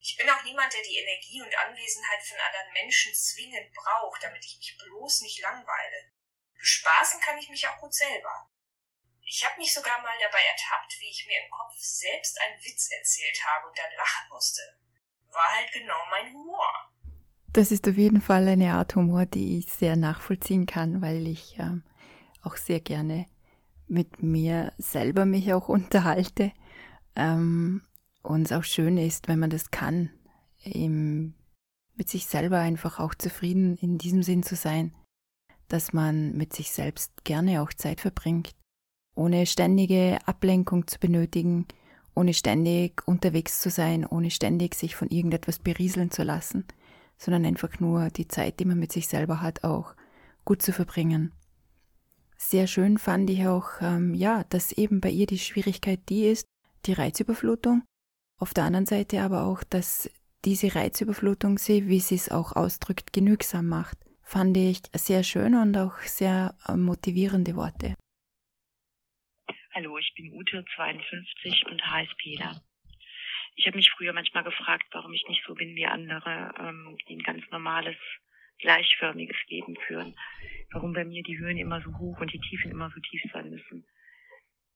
[0.05, 4.43] Ich bin auch niemand, der die Energie und Anwesenheit von anderen Menschen zwingend braucht, damit
[4.43, 6.11] ich mich bloß nicht langweile.
[6.59, 8.51] Bespaßen kann ich mich auch gut selber.
[9.21, 12.91] Ich habe mich sogar mal dabei ertappt, wie ich mir im Kopf selbst einen Witz
[12.91, 14.61] erzählt habe und dann lachen musste.
[15.31, 16.91] War halt genau mein Humor.
[17.53, 21.57] Das ist auf jeden Fall eine Art Humor, die ich sehr nachvollziehen kann, weil ich
[21.59, 21.79] äh,
[22.41, 23.25] auch sehr gerne
[23.87, 26.51] mit mir selber mich auch unterhalte.
[27.15, 27.87] Ähm,
[28.23, 30.09] und es auch schön ist, wenn man das kann,
[30.63, 31.33] im,
[31.95, 34.93] mit sich selber einfach auch zufrieden in diesem Sinn zu sein,
[35.67, 38.55] dass man mit sich selbst gerne auch Zeit verbringt,
[39.15, 41.67] ohne ständige Ablenkung zu benötigen,
[42.15, 46.65] ohne ständig unterwegs zu sein, ohne ständig sich von irgendetwas berieseln zu lassen
[47.23, 49.95] sondern einfach nur die Zeit, die man mit sich selber hat, auch
[50.45, 51.31] gut zu verbringen.
[52.37, 56.45] Sehr schön fand ich auch, ähm, ja, dass eben bei ihr die Schwierigkeit die ist,
[56.85, 57.83] die Reizüberflutung.
[58.39, 60.09] Auf der anderen Seite aber auch, dass
[60.45, 63.97] diese Reizüberflutung sie, wie sie es auch ausdrückt, genügsam macht.
[64.23, 67.95] Fand ich sehr schön und auch sehr äh, motivierende Worte.
[69.73, 72.61] Hallo, ich bin Ute, 52 und HSPler.
[73.55, 77.15] Ich habe mich früher manchmal gefragt, warum ich nicht so bin wie andere, ähm, die
[77.15, 77.95] ein ganz normales,
[78.59, 80.15] gleichförmiges Leben führen.
[80.71, 83.49] Warum bei mir die Höhen immer so hoch und die Tiefen immer so tief sein
[83.49, 83.85] müssen.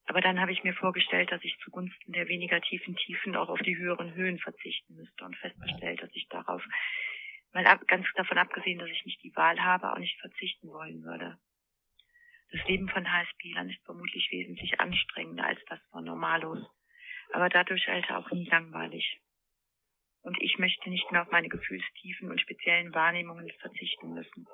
[0.08, 3.60] Aber dann habe ich mir vorgestellt, dass ich zugunsten der weniger tiefen Tiefen auch auf
[3.60, 6.62] die höheren Höhen verzichten müsste und festgestellt, dass ich darauf,
[7.52, 11.02] mal ab, ganz davon abgesehen, dass ich nicht die Wahl habe, auch nicht verzichten wollen
[11.04, 11.38] würde.
[12.50, 16.66] Das Leben von HSP-Lern ist vermutlich wesentlich anstrengender als das von Normalos,
[17.34, 19.20] aber dadurch halt auch nie langweilig.
[20.22, 24.46] Und ich möchte nicht mehr auf meine Gefühlstiefen und speziellen Wahrnehmungen verzichten müssen.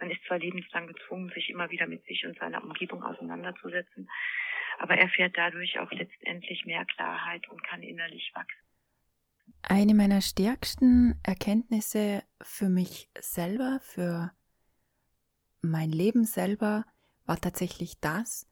[0.00, 4.08] Man ist zwar lebenslang gezwungen, sich immer wieder mit sich und seiner Umgebung auseinanderzusetzen,
[4.78, 8.66] aber erfährt dadurch auch letztendlich mehr Klarheit und kann innerlich wachsen.
[9.62, 14.32] Eine meiner stärksten Erkenntnisse für mich selber, für
[15.60, 16.84] mein Leben selber,
[17.24, 18.46] war tatsächlich das,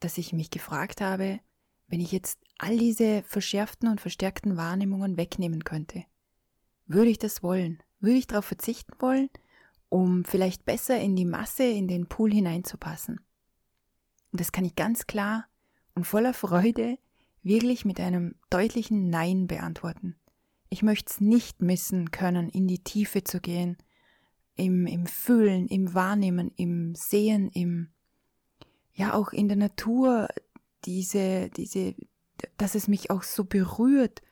[0.00, 1.40] dass ich mich gefragt habe,
[1.86, 6.04] wenn ich jetzt all diese verschärften und verstärkten Wahrnehmungen wegnehmen könnte,
[6.86, 7.82] würde ich das wollen?
[8.00, 9.28] Würde ich darauf verzichten wollen,
[9.88, 13.20] um vielleicht besser in die Masse, in den Pool hineinzupassen?
[14.32, 15.46] Und das kann ich ganz klar
[15.94, 16.98] und voller Freude
[17.42, 20.16] wirklich mit einem deutlichen Nein beantworten.
[20.68, 23.76] Ich möchte es nicht missen können, in die Tiefe zu gehen,
[24.56, 27.90] im, im Fühlen, im Wahrnehmen, im Sehen, im,
[28.92, 30.28] ja, auch in der Natur,
[30.84, 31.94] diese, diese,
[32.56, 34.22] dass es mich auch so berührt,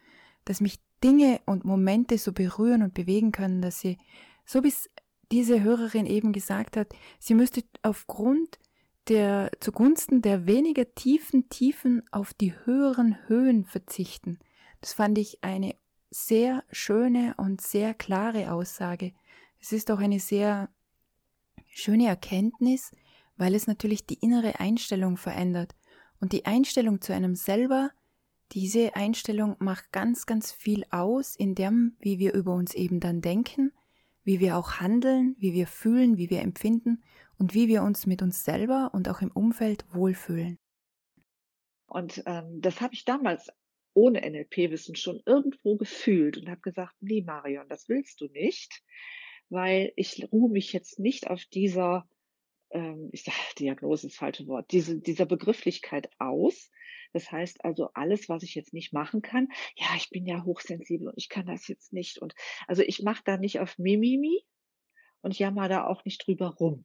[0.44, 3.98] dass mich Dinge und Momente so berühren und bewegen können, dass sie,
[4.44, 4.90] so es
[5.30, 8.58] diese Hörerin eben gesagt hat, sie müsste aufgrund
[9.08, 14.38] der zugunsten der weniger tiefen Tiefen auf die höheren Höhen verzichten.
[14.80, 15.74] Das fand ich eine
[16.10, 19.12] sehr schöne und sehr klare Aussage.
[19.60, 20.68] Es ist auch eine sehr
[21.68, 22.92] schöne Erkenntnis,
[23.36, 25.74] weil es natürlich die innere Einstellung verändert.
[26.20, 27.90] Und die Einstellung zu einem selber,
[28.52, 33.20] diese Einstellung macht ganz, ganz viel aus in dem, wie wir über uns eben dann
[33.20, 33.72] denken,
[34.24, 37.02] wie wir auch handeln, wie wir fühlen, wie wir empfinden
[37.38, 40.58] und wie wir uns mit uns selber und auch im Umfeld wohlfühlen.
[41.86, 43.48] Und ähm, das habe ich damals
[43.94, 48.82] ohne NLP-Wissen schon irgendwo gefühlt und habe gesagt, nee, Marion, das willst du nicht,
[49.48, 52.06] weil ich ruhe mich jetzt nicht auf dieser,
[52.70, 56.70] ähm, ich sage, Diagnose ist das falsche Wort, diese, dieser Begrifflichkeit aus.
[57.14, 61.08] Das heißt also, alles, was ich jetzt nicht machen kann, ja, ich bin ja hochsensibel
[61.08, 62.18] und ich kann das jetzt nicht.
[62.18, 62.34] Und
[62.66, 64.44] also ich mache da nicht auf Mimimi
[65.22, 66.84] und jammer da auch nicht drüber rum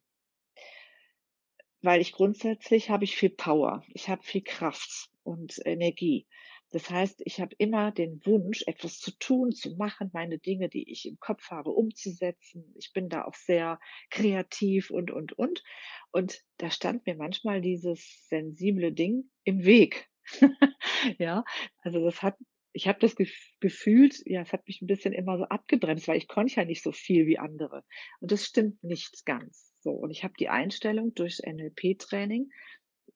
[1.84, 6.26] weil ich grundsätzlich habe ich viel Power, ich habe viel Kraft und Energie.
[6.72, 10.90] Das heißt, ich habe immer den Wunsch, etwas zu tun, zu machen, meine Dinge, die
[10.92, 12.74] ich im Kopf habe, umzusetzen.
[12.76, 15.64] Ich bin da auch sehr kreativ und, und, und.
[16.12, 20.10] Und da stand mir manchmal dieses sensible Ding im Weg.
[21.20, 21.44] ja,
[21.82, 22.38] also das hat,
[22.72, 23.16] ich habe das
[23.60, 26.82] gefühlt, ja, es hat mich ein bisschen immer so abgebremst, weil ich konnte ja nicht
[26.82, 27.84] so viel wie andere.
[28.20, 29.73] Und das stimmt nicht ganz.
[29.84, 32.50] So, und ich habe die Einstellung durchs NLP-Training,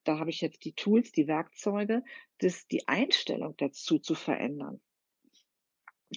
[0.03, 2.03] da habe ich jetzt die Tools, die Werkzeuge,
[2.39, 4.81] das, die Einstellung dazu zu verändern.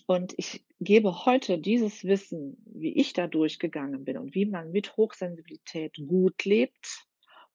[0.07, 4.97] Und ich gebe heute dieses Wissen, wie ich da durchgegangen bin und wie man mit
[4.97, 7.07] Hochsensibilität gut lebt,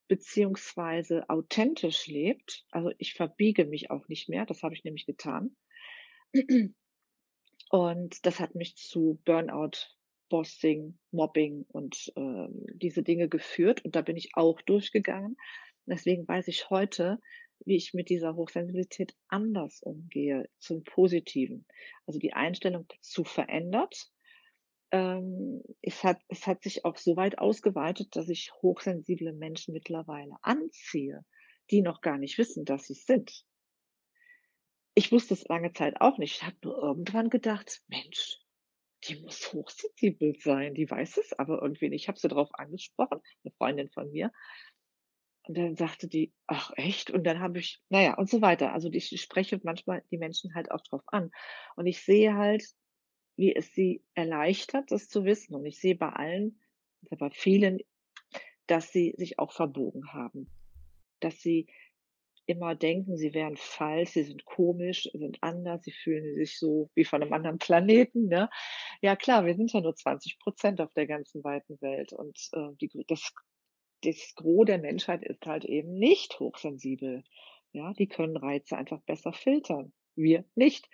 [0.08, 2.66] beziehungsweise authentisch lebt.
[2.72, 5.54] Also ich verbiege mich auch nicht mehr, das habe ich nämlich getan.
[7.70, 9.95] Und das hat mich zu Burnout
[10.36, 13.86] Bossing, Mobbing und äh, diese Dinge geführt.
[13.86, 15.38] Und da bin ich auch durchgegangen.
[15.86, 17.22] Deswegen weiß ich heute,
[17.64, 21.66] wie ich mit dieser Hochsensibilität anders umgehe, zum Positiven.
[22.06, 24.12] Also die Einstellung dazu verändert.
[24.92, 30.36] Ähm, es, hat, es hat sich auch so weit ausgeweitet, dass ich hochsensible Menschen mittlerweile
[30.42, 31.24] anziehe,
[31.72, 33.46] die noch gar nicht wissen, dass sie es sind.
[34.96, 36.36] Ich wusste es lange Zeit auch nicht.
[36.36, 38.42] Ich habe nur irgendwann gedacht, Mensch,
[39.08, 42.04] die muss hochsensibel sein, die weiß es aber irgendwie nicht.
[42.04, 44.32] Ich habe sie darauf angesprochen, eine Freundin von mir.
[45.48, 47.12] Und dann sagte die, ach echt?
[47.12, 48.74] Und dann habe ich, naja, und so weiter.
[48.74, 51.32] Also ich spreche manchmal die Menschen halt auch drauf an.
[51.76, 52.66] Und ich sehe halt,
[53.36, 55.54] wie es sie erleichtert, das zu wissen.
[55.56, 56.60] Und ich sehe bei allen,
[57.02, 57.80] bei vielen,
[58.66, 60.50] dass sie sich auch verbogen haben.
[61.20, 61.68] Dass sie
[62.46, 67.06] immer denken, sie wären falsch, sie sind komisch, sind anders, sie fühlen sich so wie
[67.06, 68.28] von einem anderen Planeten.
[68.28, 68.50] Ne?
[69.02, 72.76] Ja klar, wir sind ja nur 20 Prozent auf der ganzen weiten Welt und äh,
[72.80, 73.32] die, das,
[74.04, 77.24] das Gros der Menschheit ist halt eben nicht hochsensibel.
[77.72, 79.92] Ja, die können Reize einfach besser filtern.
[80.16, 80.90] Wir nicht.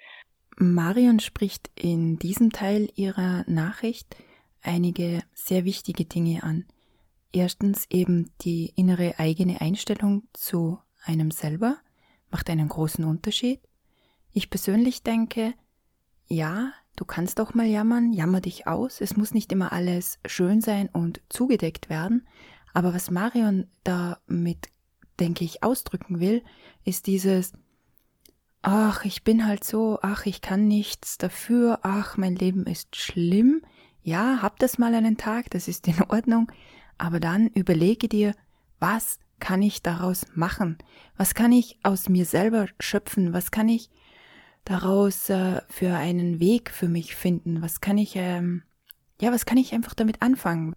[0.57, 4.15] Marion spricht in diesem Teil ihrer Nachricht
[4.61, 6.65] einige sehr wichtige Dinge an.
[7.33, 11.77] Erstens eben die innere eigene Einstellung zu einem selber,
[12.29, 13.59] macht einen großen Unterschied.
[14.31, 15.53] Ich persönlich denke,
[16.27, 20.61] ja, du kannst auch mal jammern, jammer dich aus, es muss nicht immer alles schön
[20.61, 22.27] sein und zugedeckt werden,
[22.73, 24.69] aber was Marion damit,
[25.19, 26.43] denke ich, ausdrücken will,
[26.85, 27.53] ist dieses,
[28.61, 33.61] ach, ich bin halt so, ach, ich kann nichts dafür, ach, mein Leben ist schlimm,
[34.03, 36.51] ja, hab das mal einen Tag, das ist in Ordnung,
[36.97, 38.33] aber dann überlege dir,
[38.79, 40.77] was kann ich daraus machen?
[41.17, 43.33] Was kann ich aus mir selber schöpfen?
[43.33, 43.89] Was kann ich
[44.63, 47.61] daraus äh, für einen Weg für mich finden?
[47.61, 48.63] Was kann ich, ähm,
[49.19, 50.73] ja, was kann ich einfach damit anfangen?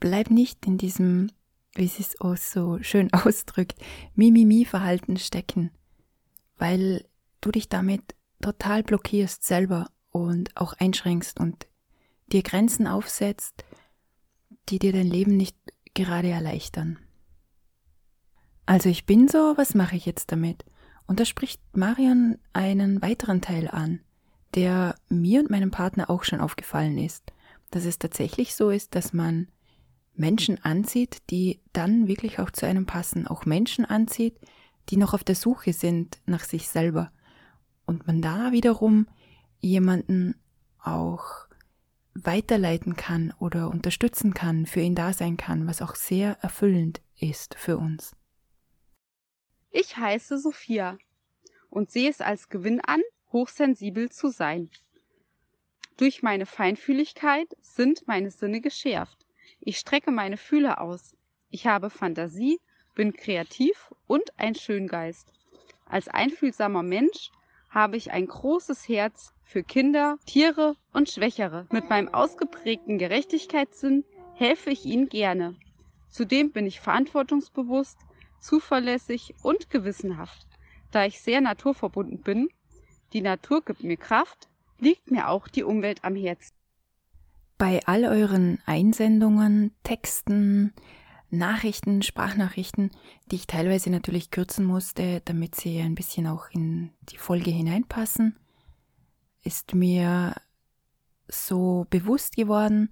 [0.00, 1.30] Bleib nicht in diesem,
[1.74, 3.78] wie es es auch so schön ausdrückt,
[4.14, 5.70] Mimimi-Verhalten stecken,
[6.56, 7.04] weil
[7.42, 11.66] du dich damit total blockierst selber und auch einschränkst und
[12.32, 13.64] dir Grenzen aufsetzt,
[14.68, 15.56] die dir dein Leben nicht
[15.94, 16.98] gerade erleichtern.
[18.66, 20.64] Also ich bin so, was mache ich jetzt damit?
[21.06, 24.00] Und da spricht Marion einen weiteren Teil an,
[24.54, 27.32] der mir und meinem Partner auch schon aufgefallen ist,
[27.70, 29.48] dass es tatsächlich so ist, dass man
[30.14, 34.38] Menschen anzieht, die dann wirklich auch zu einem passen, auch Menschen anzieht,
[34.88, 37.10] die noch auf der Suche sind nach sich selber.
[37.84, 39.06] Und man da wiederum
[39.60, 40.36] jemanden
[40.78, 41.48] auch
[42.14, 47.56] weiterleiten kann oder unterstützen kann, für ihn da sein kann, was auch sehr erfüllend ist
[47.58, 48.14] für uns.
[49.76, 50.98] Ich heiße Sophia
[51.68, 54.70] und sehe es als Gewinn an, hochsensibel zu sein.
[55.96, 59.26] Durch meine Feinfühligkeit sind meine Sinne geschärft.
[59.58, 61.16] Ich strecke meine Fühler aus.
[61.50, 62.60] Ich habe Fantasie,
[62.94, 65.32] bin kreativ und ein Schöngeist.
[65.86, 67.32] Als einfühlsamer Mensch
[67.68, 71.66] habe ich ein großes Herz für Kinder, Tiere und Schwächere.
[71.72, 75.56] Mit meinem ausgeprägten Gerechtigkeitssinn helfe ich ihnen gerne.
[76.10, 77.98] Zudem bin ich verantwortungsbewusst,
[78.44, 80.46] zuverlässig und gewissenhaft.
[80.90, 82.48] Da ich sehr naturverbunden bin,
[83.12, 86.52] die Natur gibt mir Kraft, liegt mir auch die Umwelt am Herzen.
[87.56, 90.74] Bei all euren Einsendungen, Texten,
[91.30, 92.90] Nachrichten, Sprachnachrichten,
[93.30, 98.36] die ich teilweise natürlich kürzen musste, damit sie ein bisschen auch in die Folge hineinpassen,
[99.42, 100.34] ist mir
[101.28, 102.90] so bewusst geworden,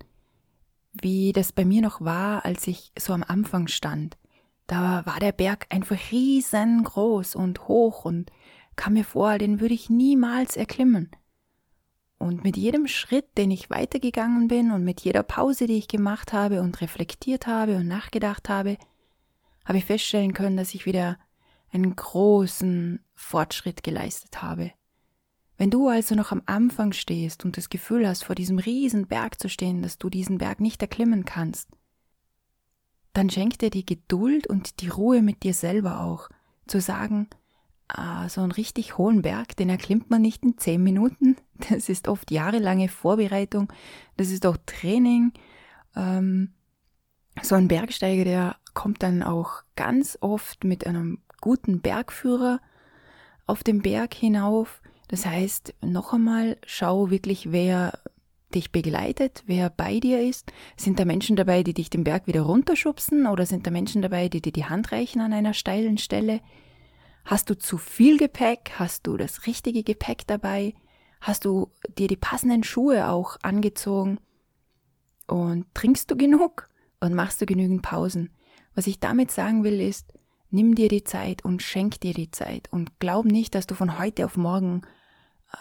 [0.92, 4.16] wie das bei mir noch war, als ich so am Anfang stand.
[4.72, 8.32] Da war der Berg einfach riesengroß und hoch und
[8.74, 11.10] kam mir vor, den würde ich niemals erklimmen.
[12.16, 16.32] Und mit jedem Schritt, den ich weitergegangen bin und mit jeder Pause, die ich gemacht
[16.32, 18.78] habe und reflektiert habe und nachgedacht habe,
[19.66, 21.18] habe ich feststellen können, dass ich wieder
[21.70, 24.72] einen großen Fortschritt geleistet habe.
[25.58, 29.38] Wenn du also noch am Anfang stehst und das Gefühl hast, vor diesem riesen Berg
[29.38, 31.68] zu stehen, dass du diesen Berg nicht erklimmen kannst,
[33.12, 36.28] dann schenk dir die Geduld und die Ruhe mit dir selber auch,
[36.66, 37.28] zu sagen,
[37.88, 41.36] ah, so einen richtig hohen Berg, den erklimmt man nicht in zehn Minuten.
[41.70, 43.72] Das ist oft jahrelange Vorbereitung,
[44.16, 45.32] das ist auch Training.
[45.94, 46.54] Ähm,
[47.40, 52.60] so ein Bergsteiger, der kommt dann auch ganz oft mit einem guten Bergführer
[53.46, 54.82] auf den Berg hinauf.
[55.06, 57.98] Das heißt, noch einmal, schau wirklich, wer
[58.54, 60.52] dich begleitet, wer bei dir ist?
[60.76, 64.28] Sind da Menschen dabei, die dich den Berg wieder runterschubsen oder sind da Menschen dabei,
[64.28, 66.40] die dir die Hand reichen an einer steilen Stelle?
[67.24, 68.72] Hast du zu viel Gepäck?
[68.78, 70.74] Hast du das richtige Gepäck dabei?
[71.20, 74.18] Hast du dir die passenden Schuhe auch angezogen?
[75.26, 76.68] Und trinkst du genug?
[77.00, 78.30] Und machst du genügend Pausen?
[78.74, 80.12] Was ich damit sagen will ist,
[80.50, 83.98] nimm dir die Zeit und schenk dir die Zeit und glaub nicht, dass du von
[83.98, 84.82] heute auf morgen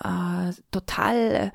[0.03, 1.51] äh, total äh,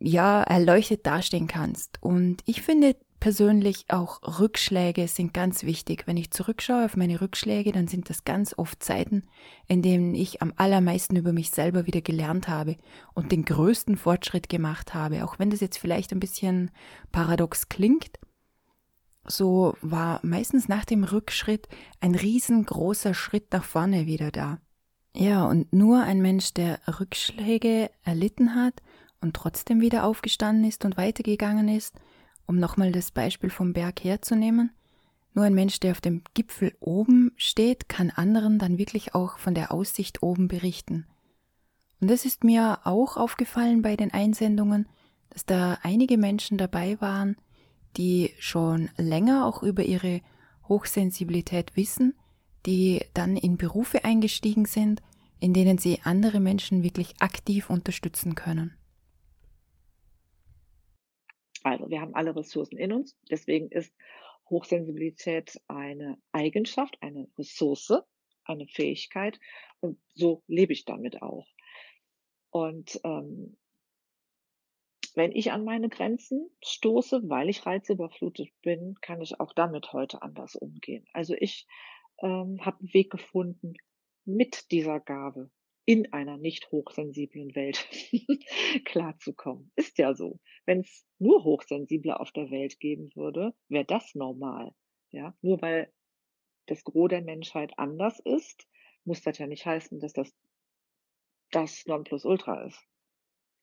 [0.00, 2.02] ja, erleuchtet dastehen kannst.
[2.02, 6.06] Und ich finde persönlich auch Rückschläge sind ganz wichtig.
[6.06, 9.24] Wenn ich zurückschaue auf meine Rückschläge, dann sind das ganz oft Zeiten,
[9.68, 12.76] in denen ich am allermeisten über mich selber wieder gelernt habe
[13.14, 15.24] und den größten Fortschritt gemacht habe.
[15.24, 16.70] Auch wenn das jetzt vielleicht ein bisschen
[17.12, 18.18] paradox klingt,
[19.26, 21.68] so war meistens nach dem Rückschritt
[22.00, 24.58] ein riesengroßer Schritt nach vorne wieder da.
[25.14, 28.80] Ja, und nur ein Mensch, der Rückschläge erlitten hat
[29.20, 31.94] und trotzdem wieder aufgestanden ist und weitergegangen ist,
[32.46, 34.72] um nochmal das Beispiel vom Berg herzunehmen,
[35.34, 39.54] nur ein Mensch, der auf dem Gipfel oben steht, kann anderen dann wirklich auch von
[39.54, 41.06] der Aussicht oben berichten.
[42.00, 44.88] Und es ist mir auch aufgefallen bei den Einsendungen,
[45.28, 47.36] dass da einige Menschen dabei waren,
[47.96, 50.20] die schon länger auch über ihre
[50.68, 52.14] Hochsensibilität wissen,
[52.66, 55.02] die dann in Berufe eingestiegen sind,
[55.38, 58.74] in denen sie andere Menschen wirklich aktiv unterstützen können.
[61.62, 63.16] Also wir haben alle Ressourcen in uns.
[63.30, 63.94] Deswegen ist
[64.48, 68.02] Hochsensibilität eine Eigenschaft, eine Ressource,
[68.44, 69.38] eine Fähigkeit.
[69.80, 71.46] Und so lebe ich damit auch.
[72.50, 73.56] Und ähm,
[75.14, 80.22] wenn ich an meine Grenzen stoße, weil ich reizüberflutet bin, kann ich auch damit heute
[80.22, 81.04] anders umgehen.
[81.12, 81.66] Also ich
[82.22, 83.74] ähm, habe einen Weg gefunden,
[84.24, 85.50] mit dieser Gabe
[85.84, 87.88] in einer nicht hochsensiblen Welt
[88.84, 89.72] klarzukommen.
[89.76, 90.38] Ist ja so.
[90.66, 94.72] Wenn es nur Hochsensible auf der Welt geben würde, wäre das normal.
[95.10, 95.92] Ja, nur weil
[96.66, 98.68] das Gros der Menschheit anders ist,
[99.04, 100.32] muss das ja nicht heißen, dass das
[101.50, 102.80] das Nonplusultra ist.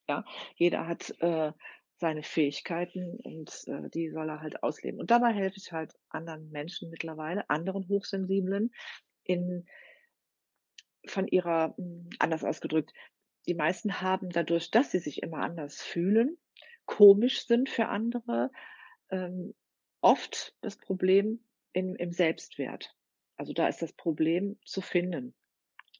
[0.09, 1.53] Ja, jeder hat äh,
[1.97, 4.99] seine Fähigkeiten und äh, die soll er halt ausleben.
[4.99, 8.72] Und dabei helfe ich halt anderen Menschen mittlerweile, anderen Hochsensiblen,
[9.24, 9.65] in
[11.12, 12.93] von ihrer, hm, anders ausgedrückt,
[13.47, 16.38] die meisten haben dadurch, dass sie sich immer anders fühlen,
[16.86, 18.51] komisch sind für andere,
[19.10, 19.53] ähm,
[20.01, 21.39] oft das Problem
[21.74, 22.95] im, im Selbstwert.
[23.38, 25.34] Also da ist das Problem zu finden.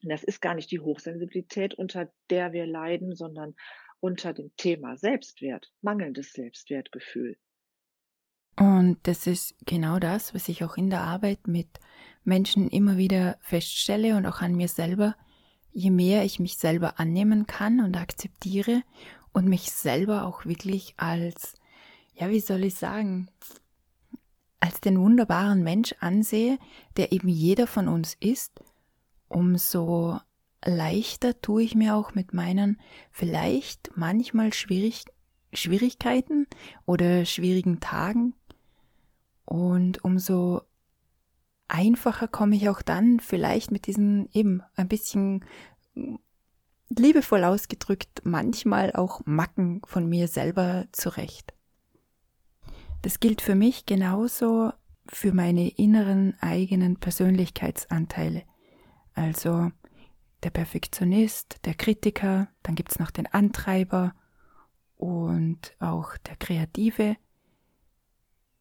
[0.02, 3.54] Und das ist gar nicht die Hochsensibilität, unter der wir leiden, sondern
[4.00, 7.36] unter dem Thema Selbstwert, mangelndes Selbstwertgefühl.
[8.58, 11.68] Und das ist genau das, was ich auch in der Arbeit mit
[12.24, 15.14] Menschen immer wieder feststelle und auch an mir selber.
[15.70, 18.82] Je mehr ich mich selber annehmen kann und akzeptiere
[19.32, 21.54] und mich selber auch wirklich als,
[22.14, 23.30] ja, wie soll ich sagen,
[24.58, 26.58] als den wunderbaren Mensch ansehe,
[26.96, 28.60] der eben jeder von uns ist,
[29.28, 30.18] umso
[30.64, 32.80] leichter tue ich mir auch mit meinen
[33.12, 35.04] vielleicht manchmal schwierig,
[35.52, 36.48] Schwierigkeiten
[36.86, 38.34] oder schwierigen Tagen.
[39.48, 40.60] Und umso
[41.68, 45.42] einfacher komme ich auch dann vielleicht mit diesen eben ein bisschen
[46.90, 51.54] liebevoll ausgedrückt manchmal auch Macken von mir selber zurecht.
[53.00, 54.72] Das gilt für mich genauso
[55.06, 58.42] für meine inneren eigenen Persönlichkeitsanteile.
[59.14, 59.70] Also
[60.42, 64.14] der Perfektionist, der Kritiker, dann gibt's noch den Antreiber
[64.96, 67.16] und auch der Kreative.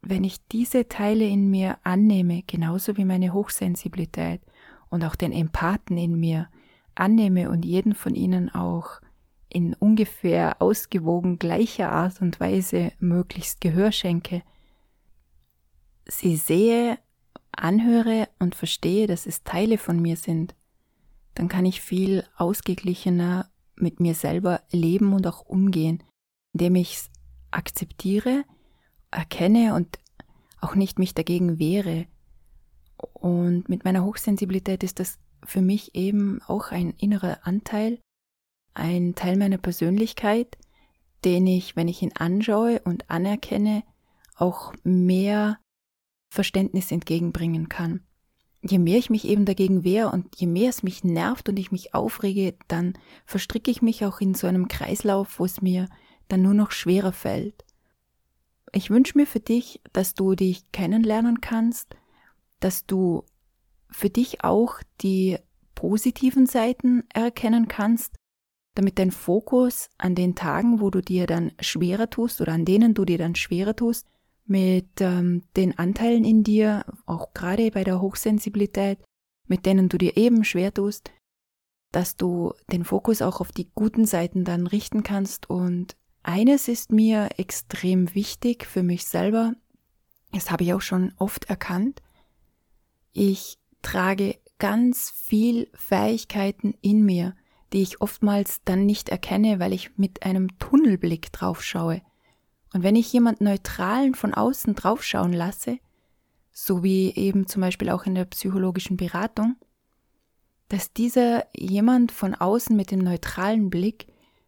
[0.09, 4.39] Wenn ich diese Teile in mir annehme, genauso wie meine Hochsensibilität
[4.89, 6.47] und auch den Empathen in mir
[6.95, 9.01] annehme und jeden von ihnen auch
[9.49, 14.43] in ungefähr ausgewogen gleicher Art und Weise möglichst Gehör schenke,
[16.05, 16.97] sie sehe,
[17.51, 20.55] anhöre und verstehe, dass es Teile von mir sind,
[21.33, 26.01] dann kann ich viel ausgeglichener mit mir selber leben und auch umgehen,
[26.53, 27.09] indem ich es
[27.51, 28.45] akzeptiere,
[29.11, 29.99] erkenne und
[30.61, 32.07] auch nicht mich dagegen wehre.
[33.13, 37.99] Und mit meiner Hochsensibilität ist das für mich eben auch ein innerer Anteil,
[38.73, 40.57] ein Teil meiner Persönlichkeit,
[41.25, 43.83] den ich, wenn ich ihn anschaue und anerkenne,
[44.35, 45.57] auch mehr
[46.29, 48.07] Verständnis entgegenbringen kann
[48.71, 51.71] je mehr ich mich eben dagegen wehre und je mehr es mich nervt und ich
[51.71, 52.93] mich aufrege, dann
[53.25, 55.87] verstricke ich mich auch in so einem Kreislauf, wo es mir
[56.27, 57.63] dann nur noch schwerer fällt.
[58.71, 61.95] Ich wünsche mir für dich, dass du dich kennenlernen kannst,
[62.59, 63.23] dass du
[63.89, 65.37] für dich auch die
[65.75, 68.15] positiven Seiten erkennen kannst,
[68.75, 72.93] damit dein Fokus an den Tagen, wo du dir dann schwerer tust oder an denen
[72.93, 74.07] du dir dann schwerer tust,
[74.45, 78.99] mit ähm, den Anteilen in dir, auch gerade bei der Hochsensibilität,
[79.47, 81.11] mit denen du dir eben schwer tust,
[81.91, 85.49] dass du den Fokus auch auf die guten Seiten dann richten kannst.
[85.49, 85.95] Und
[86.27, 89.53] eines ist mir extrem wichtig für mich selber,
[90.33, 92.01] das habe ich auch schon oft erkannt,
[93.13, 97.33] ich trage ganz viel Fähigkeiten in mir,
[97.71, 102.01] die ich oftmals dann nicht erkenne, weil ich mit einem Tunnelblick drauf schaue.
[102.73, 105.79] Und wenn ich jemand Neutralen von außen draufschauen lasse,
[106.51, 109.55] so wie eben zum Beispiel auch in der psychologischen Beratung,
[110.69, 114.07] dass dieser jemand von außen mit dem neutralen Blick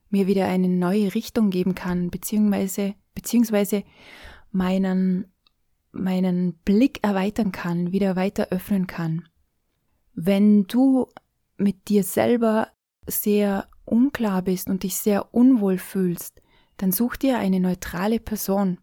[0.09, 3.83] mir wieder eine neue Richtung geben kann, beziehungsweise, beziehungsweise
[4.51, 5.31] meinen,
[5.91, 9.27] meinen Blick erweitern kann, wieder weiter öffnen kann.
[10.13, 11.07] Wenn du
[11.57, 12.69] mit dir selber
[13.07, 16.41] sehr unklar bist und dich sehr unwohl fühlst,
[16.77, 18.79] dann such dir eine neutrale Person.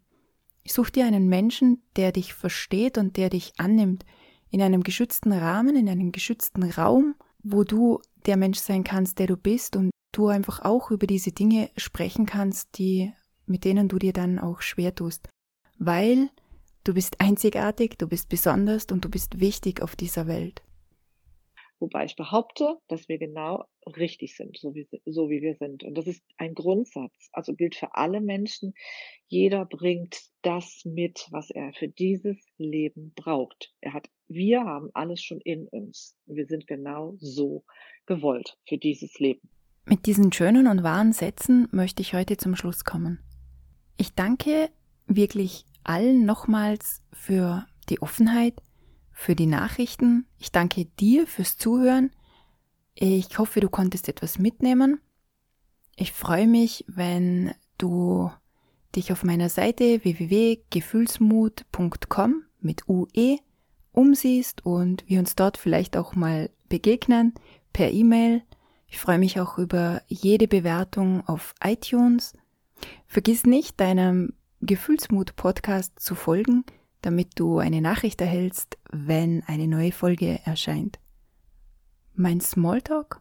[0.66, 4.04] Such dir einen Menschen, der dich versteht und der dich annimmt,
[4.50, 9.26] in einem geschützten Rahmen, in einem geschützten Raum, wo du der Mensch sein kannst, der
[9.28, 13.12] du bist und du einfach auch über diese Dinge sprechen kannst, die,
[13.46, 15.28] mit denen du dir dann auch schwer tust.
[15.78, 16.30] Weil
[16.84, 20.62] du bist einzigartig, du bist besonders und du bist wichtig auf dieser Welt.
[21.78, 25.84] Wobei ich behaupte, dass wir genau richtig sind, so wie, so wie wir sind.
[25.84, 27.28] Und das ist ein Grundsatz.
[27.32, 28.72] Also gilt für alle Menschen.
[29.26, 33.74] Jeder bringt das mit, was er für dieses Leben braucht.
[33.82, 36.16] Er hat, wir haben alles schon in uns.
[36.24, 37.64] Wir sind genau so
[38.06, 39.46] gewollt für dieses Leben.
[39.89, 43.20] Mit diesen schönen und wahren Sätzen möchte ich heute zum Schluss kommen.
[43.97, 44.68] Ich danke
[45.07, 48.61] wirklich allen nochmals für die Offenheit,
[49.12, 50.26] für die Nachrichten.
[50.39, 52.11] Ich danke dir fürs Zuhören.
[52.95, 55.01] Ich hoffe, du konntest etwas mitnehmen.
[55.95, 58.32] Ich freue mich, wenn du
[58.97, 63.39] dich auf meiner Seite www.gefühlsmut.com mit UE
[63.93, 67.34] umsiehst und wir uns dort vielleicht auch mal begegnen
[67.72, 68.43] per E-Mail.
[68.87, 72.34] Ich freue mich auch über jede Bewertung auf iTunes.
[73.07, 76.64] Vergiss nicht, deinem Gefühlsmut-Podcast zu folgen,
[77.03, 80.99] damit du eine Nachricht erhältst, wenn eine neue Folge erscheint.
[82.14, 83.20] Mein Smalltalk.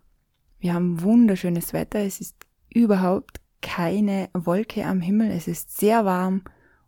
[0.59, 1.99] Wir haben wunderschönes Wetter.
[1.99, 2.35] Es ist
[2.73, 5.31] überhaupt keine Wolke am Himmel.
[5.31, 6.43] Es ist sehr warm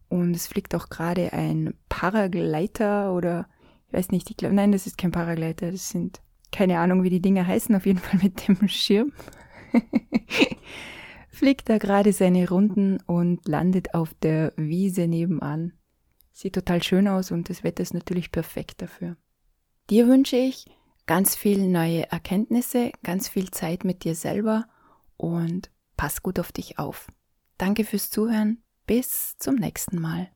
[0.09, 3.47] und es fliegt auch gerade ein Paragleiter oder
[3.87, 5.71] ich weiß nicht, ich glaube, nein, das ist kein Paragleiter.
[5.71, 6.21] Das sind
[6.57, 9.13] keine Ahnung, wie die Dinger heißen, auf jeden Fall mit dem Schirm.
[11.29, 15.73] fliegt da gerade seine Runden und landet auf der Wiese nebenan.
[16.33, 19.17] Sieht total schön aus und das Wetter ist natürlich perfekt dafür.
[19.91, 20.65] Dir wünsche ich
[21.05, 24.65] ganz viel neue Erkenntnisse, ganz viel Zeit mit dir selber
[25.15, 27.07] und pass gut auf dich auf.
[27.59, 28.63] Danke fürs Zuhören.
[28.87, 30.31] Bis zum nächsten Mal.